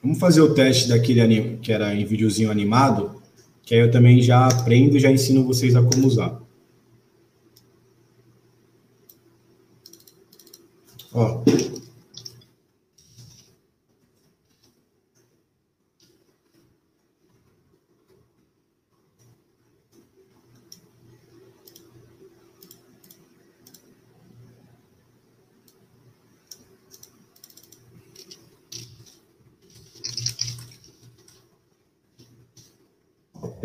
[0.02, 3.19] Vamos fazer o teste daquele que era em videozinho animado
[3.70, 6.42] que aí eu também já aprendo e já ensino vocês a como usar.
[11.14, 11.44] Ó.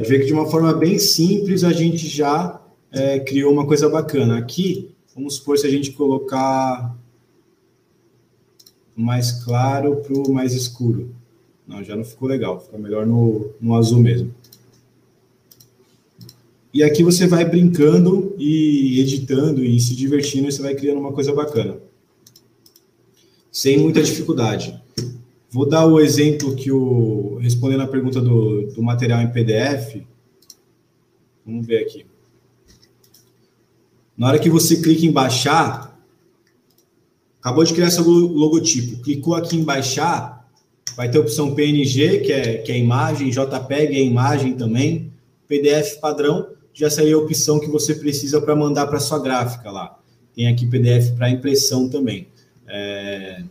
[0.07, 4.37] Ver que de uma forma bem simples a gente já é, criou uma coisa bacana.
[4.37, 6.95] Aqui, vamos supor se a gente colocar
[8.95, 11.13] mais claro para o mais escuro.
[11.67, 14.33] Não, já não ficou legal, fica melhor no, no azul mesmo.
[16.73, 21.13] E aqui você vai brincando e editando e se divertindo e você vai criando uma
[21.13, 21.77] coisa bacana.
[23.51, 24.81] Sem muita dificuldade.
[25.55, 27.37] Vou dar o exemplo que o.
[27.37, 30.03] Respondendo a pergunta do, do material em PDF.
[31.45, 32.05] Vamos ver aqui.
[34.17, 35.97] Na hora que você clica em baixar,
[37.39, 39.01] acabou de criar seu logotipo.
[39.01, 40.45] Clicou aqui em baixar,
[40.93, 45.09] vai ter a opção PNG, que é, que é imagem, JPEG é imagem também.
[45.47, 49.97] PDF padrão já seria a opção que você precisa para mandar para sua gráfica lá.
[50.35, 52.27] Tem aqui PDF para impressão também.
[52.67, 53.41] É,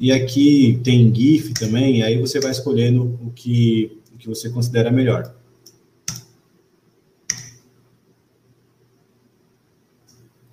[0.00, 4.48] e aqui tem GIF também, e aí você vai escolhendo o que, o que você
[4.48, 5.34] considera melhor.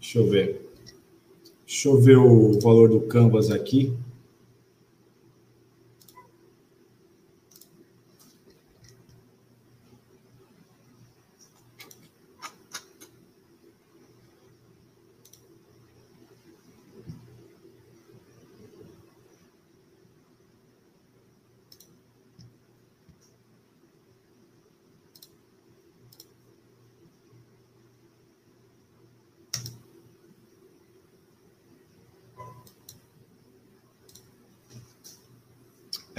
[0.01, 0.61] Deixa eu ver.
[1.65, 3.93] Deixa eu ver o valor do Canvas aqui.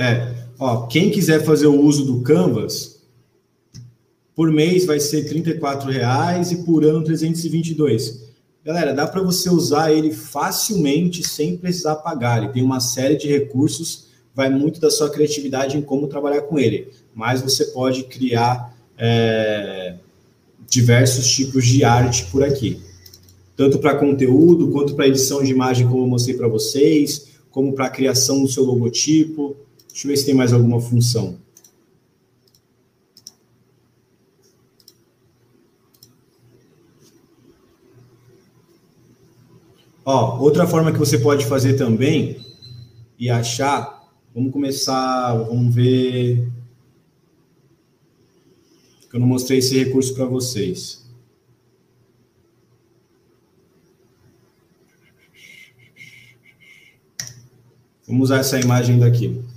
[0.00, 0.32] É,
[0.68, 2.98] ó, quem quiser fazer o uso do Canvas,
[4.34, 5.42] por mês vai ser R$
[5.90, 8.28] reais e por ano 322.
[8.64, 12.38] Galera, dá para você usar ele facilmente sem precisar pagar.
[12.38, 16.58] Ele tem uma série de recursos, vai muito da sua criatividade em como trabalhar com
[16.58, 16.88] ele.
[17.14, 19.94] Mas você pode criar é,
[20.68, 22.80] diversos tipos de arte por aqui.
[23.56, 27.86] Tanto para conteúdo, quanto para edição de imagem, como eu mostrei para vocês, como para
[27.86, 29.56] a criação do seu logotipo.
[29.98, 31.40] Deixa eu ver se tem mais alguma função.
[40.04, 42.40] Ó, outra forma que você pode fazer também
[43.18, 46.48] e achar, vamos começar, vamos ver.
[49.10, 51.04] Que eu não mostrei esse recurso para vocês.
[58.06, 59.47] Vamos usar essa imagem daqui.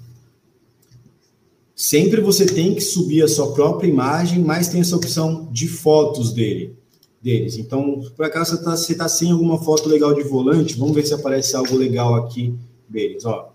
[1.82, 6.32] Sempre você tem que subir a sua própria imagem, mas tem essa opção de fotos
[6.32, 6.78] dele,
[7.20, 7.58] deles.
[7.58, 11.16] Então, por acaso você está tá sem alguma foto legal de volante, vamos ver se
[11.16, 12.56] aparece algo legal aqui
[12.88, 13.26] deles.
[13.26, 13.52] Ó.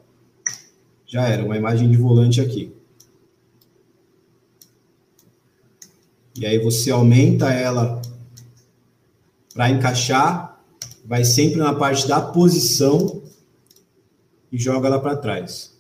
[1.07, 2.74] Já era, uma imagem de volante aqui.
[6.37, 8.03] E aí você aumenta ela
[9.55, 10.61] para encaixar,
[11.05, 13.22] vai sempre na parte da posição
[14.51, 15.76] e joga ela para trás.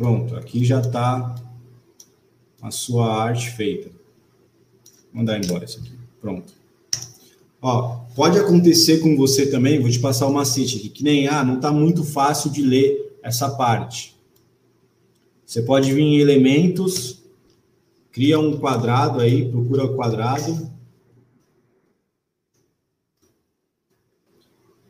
[0.00, 1.34] Pronto, aqui já está
[2.62, 3.90] a sua arte feita.
[5.12, 5.92] Vou mandar embora isso aqui.
[6.18, 6.54] Pronto.
[7.60, 11.44] Ó, pode acontecer com você também, vou te passar o macete aqui, que nem, ah,
[11.44, 14.16] não está muito fácil de ler essa parte.
[15.44, 17.22] Você pode vir em elementos,
[18.10, 20.72] cria um quadrado aí, procura o quadrado.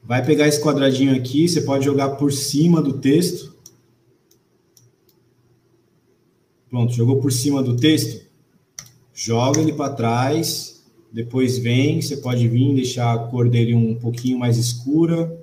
[0.05, 3.50] Vai pegar esse quadradinho aqui, você pode jogar por cima do texto.
[6.71, 8.25] Pronto, jogou por cima do texto.
[9.13, 10.85] Joga ele para trás.
[11.13, 15.37] Depois vem, você pode vir deixar a cor dele um pouquinho mais escura.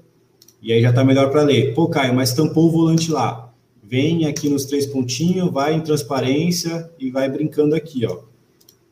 [0.61, 1.73] E aí já está melhor para ler.
[1.73, 3.53] Pô, Caio, mas tampou o volante lá.
[3.83, 8.19] Vem aqui nos três pontinhos, vai em transparência e vai brincando aqui, ó.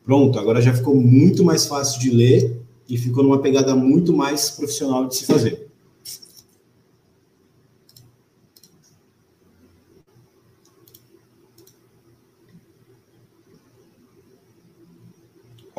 [0.04, 4.50] Pronto, agora já ficou muito mais fácil de ler e ficou numa pegada muito mais
[4.50, 5.65] profissional de se fazer.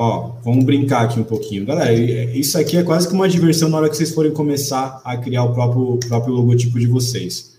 [0.00, 1.66] Ó, vamos brincar aqui um pouquinho.
[1.66, 5.16] Galera, isso aqui é quase que uma diversão na hora que vocês forem começar a
[5.16, 7.58] criar o próprio, próprio logotipo de vocês.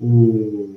[0.00, 0.74] O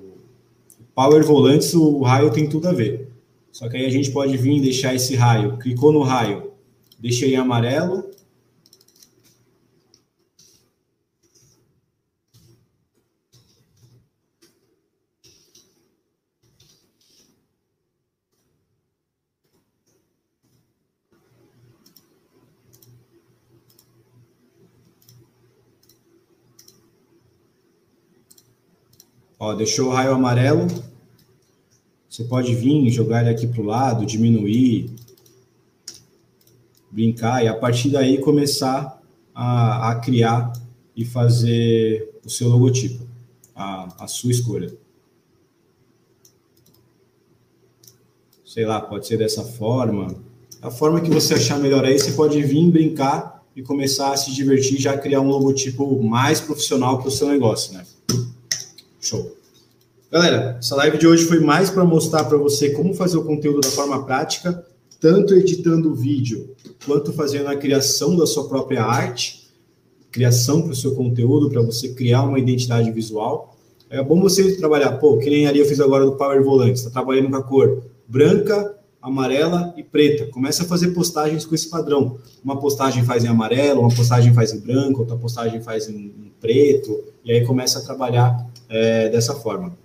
[0.93, 3.09] Power Volantes, o raio tem tudo a ver.
[3.51, 5.57] Só que aí a gente pode vir e deixar esse raio.
[5.57, 6.51] Clicou no raio,
[6.99, 7.98] deixei em amarelo,
[29.39, 30.67] Ó, deixou o raio amarelo.
[32.09, 34.93] Você pode vir, jogar ele aqui para o lado, diminuir,
[36.91, 39.01] brincar e a partir daí começar
[39.33, 40.51] a, a criar
[40.95, 43.07] e fazer o seu logotipo,
[43.55, 44.73] a, a sua escolha.
[48.43, 50.15] Sei lá, pode ser dessa forma.
[50.61, 54.33] A forma que você achar melhor aí, você pode vir brincar e começar a se
[54.33, 57.85] divertir, já criar um logotipo mais profissional para o seu negócio, né?
[59.09, 59.35] Show.
[60.11, 63.61] Galera, essa live de hoje foi mais para mostrar para você como fazer o conteúdo
[63.61, 64.63] da forma prática,
[64.99, 66.55] tanto editando o vídeo,
[66.85, 69.47] quanto fazendo a criação da sua própria arte,
[70.11, 73.57] criação para o seu conteúdo, para você criar uma identidade visual.
[73.89, 76.91] É bom você trabalhar, pô, que nem ali eu fiz agora do Power Volante, está
[76.91, 80.27] trabalhando com a cor branca, amarela e preta.
[80.27, 82.19] Começa a fazer postagens com esse padrão.
[82.43, 87.03] Uma postagem faz em amarelo, uma postagem faz em branco, outra postagem faz em, preto,
[87.29, 89.77] e aí começa a trabalhar é, dessa forma.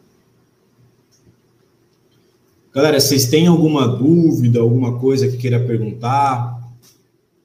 [2.72, 6.59] Galera, vocês têm alguma dúvida, alguma coisa que queira perguntar?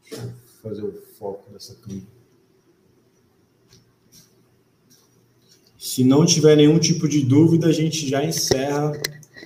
[0.09, 0.31] Deixa eu
[0.63, 2.07] fazer o foco dessa câmera.
[5.77, 8.93] Se não tiver nenhum tipo de dúvida, a gente já encerra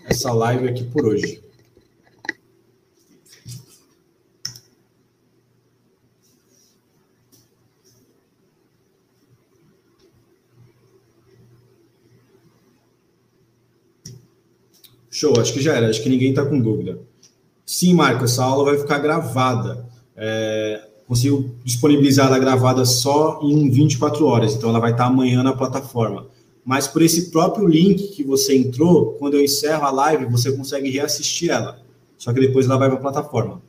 [0.05, 1.42] essa live aqui por hoje.
[15.13, 16.99] Show, acho que já era, acho que ninguém está com dúvida.
[17.63, 19.87] Sim, Marco, essa aula vai ficar gravada.
[20.17, 25.53] É, consigo disponibilizar ela gravada só em 24 horas, então ela vai estar amanhã na
[25.53, 26.25] plataforma.
[26.65, 30.89] Mas por esse próprio link que você entrou, quando eu encerro a live, você consegue
[30.89, 31.79] reassistir ela.
[32.17, 33.61] Só que depois ela vai para a plataforma.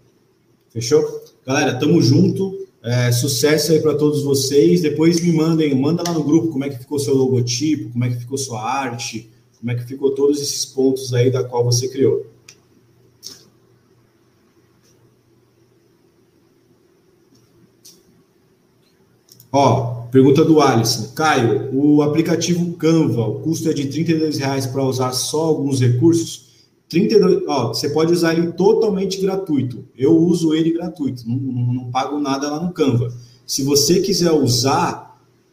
[0.71, 1.05] Fechou?
[1.47, 2.67] Galera, tamo junto.
[2.83, 4.81] É, sucesso aí para todos vocês.
[4.81, 8.09] Depois me mandem, manda lá no grupo como é que ficou seu logotipo, como é
[8.09, 9.29] que ficou sua arte,
[9.65, 12.27] como é que ficou todos esses pontos aí da qual você criou.
[19.51, 21.15] Ó, pergunta do Alisson.
[21.15, 26.67] Caio, o aplicativo Canva, o custo é de 32 reais para usar só alguns recursos?
[26.91, 29.87] 32, ó, você pode usar ele totalmente gratuito.
[29.97, 33.11] Eu uso ele gratuito, não, não, não pago nada lá no Canva.
[33.47, 35.04] Se você quiser usar,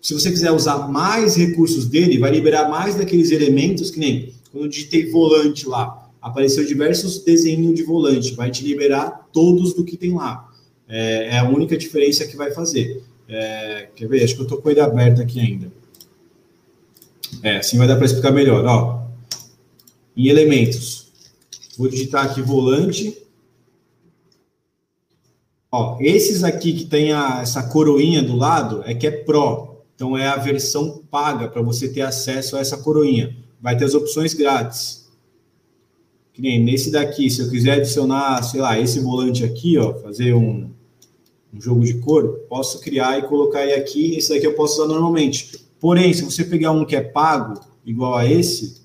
[0.01, 4.65] se você quiser usar mais recursos dele, vai liberar mais daqueles elementos que nem quando
[4.65, 9.95] eu digitei volante lá, apareceu diversos desenhos de volante, vai te liberar todos do que
[9.95, 10.49] tem lá.
[10.87, 13.01] É, é a única diferença que vai fazer.
[13.27, 14.23] É, quer ver?
[14.23, 15.71] Acho que eu estou com ele aberto aqui ainda.
[17.41, 18.65] É, assim vai dar para explicar melhor.
[18.65, 19.07] Ó,
[20.17, 21.07] em elementos,
[21.77, 23.17] vou digitar aqui volante.
[25.71, 29.70] Ó, esses aqui que tem a, essa coroinha do lado é que é Pro.
[30.01, 33.37] Então é a versão paga para você ter acesso a essa coroinha.
[33.61, 35.07] Vai ter as opções grátis.
[36.33, 40.33] Que nem nesse daqui, se eu quiser adicionar, sei lá, esse volante aqui, ó, fazer
[40.33, 40.71] um,
[41.53, 44.15] um jogo de cor, posso criar e colocar ele aqui.
[44.15, 45.67] Esse daqui eu posso usar normalmente.
[45.79, 48.81] Porém, se você pegar um que é pago, igual a esse,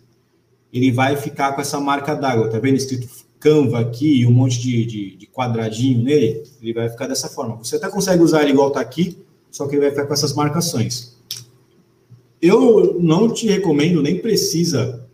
[0.71, 2.77] ele vai ficar com essa marca d'água, tá vendo?
[2.77, 3.09] Escrito
[3.41, 7.57] Canva aqui e um monte de, de, de, quadradinho nele, ele vai ficar dessa forma.
[7.57, 9.25] Você até consegue usar ele igual tá aqui,
[9.57, 11.17] só que ele vai ficar com essas marcações.
[12.43, 15.09] Eu não te recomendo, nem precisa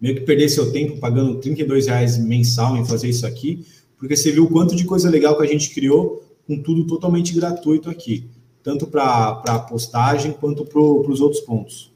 [0.00, 3.66] meio que perder seu tempo pagando 32 reais mensal em fazer isso aqui,
[3.98, 7.34] porque você viu o quanto de coisa legal que a gente criou com tudo totalmente
[7.34, 8.30] gratuito aqui,
[8.62, 11.92] tanto para a postagem quanto para os outros pontos.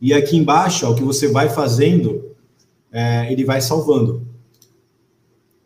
[0.00, 2.24] E aqui embaixo, ó, o que você vai fazendo,
[2.90, 4.26] é, ele vai salvando.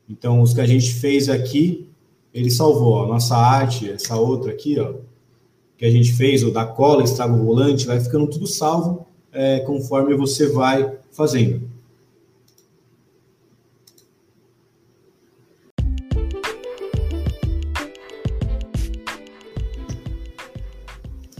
[0.08, 1.88] Então, os que a gente fez aqui,
[2.32, 2.92] ele salvou.
[2.92, 4.94] Ó, nossa arte, essa outra aqui, ó,
[5.76, 9.60] que a gente fez, o da cola, estraga o volante, vai ficando tudo salvo é,
[9.60, 11.70] conforme você vai fazendo.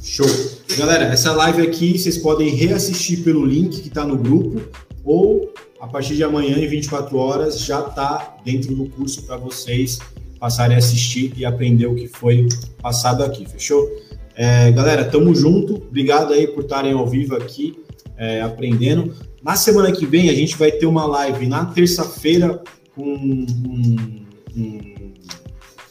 [0.03, 0.27] Show.
[0.77, 4.61] Galera, essa live aqui vocês podem reassistir pelo link que está no grupo
[5.05, 9.99] ou a partir de amanhã, em 24 horas, já está dentro do curso para vocês
[10.43, 12.49] passarem a assistir e aprender o que foi
[12.83, 13.89] passado aqui, fechou?
[14.35, 15.77] É, galera, tamo junto.
[15.77, 17.79] Obrigado aí por estarem ao vivo aqui
[18.17, 19.15] é, aprendendo.
[19.41, 22.61] Na semana que vem, a gente vai ter uma live na terça-feira
[22.93, 23.47] com um,
[24.57, 25.15] um,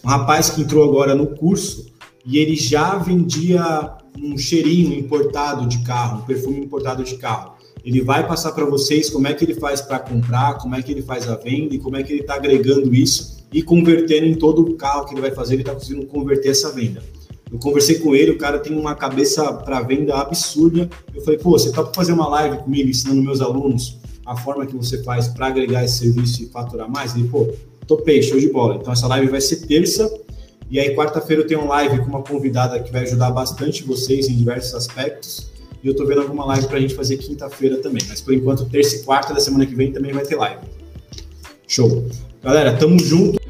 [0.03, 1.89] um rapaz que entrou agora no curso
[2.25, 7.53] e ele já vendia um cheirinho importado de carro, um perfume importado de carro.
[7.85, 10.91] Ele vai passar para vocês como é que ele faz para comprar, como é que
[10.91, 14.35] ele faz a venda e como é que ele está agregando isso e convertendo em
[14.35, 17.03] todo o carro que ele vai fazer, ele está conseguindo converter essa venda.
[17.51, 20.89] Eu conversei com ele, o cara tem uma cabeça para venda absurda.
[21.13, 24.65] Eu falei, pô, você está para fazer uma live comigo ensinando meus alunos a forma
[24.65, 27.13] que você faz para agregar esse serviço e faturar mais?
[27.13, 27.49] Ele, pô,
[27.85, 28.75] topei, show de bola.
[28.75, 30.09] Então essa live vai ser terça
[30.71, 34.29] e aí, quarta-feira, eu tenho uma live com uma convidada que vai ajudar bastante vocês
[34.29, 35.51] em diversos aspectos.
[35.83, 38.01] E eu tô vendo alguma live pra gente fazer quinta-feira também.
[38.07, 40.61] Mas por enquanto, terça e quarta da semana que vem também vai ter live.
[41.67, 42.07] Show.
[42.41, 43.40] Galera, tamo junto.